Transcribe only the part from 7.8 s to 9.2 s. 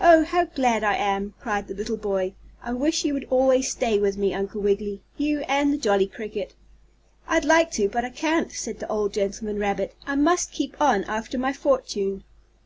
but I can't," said the old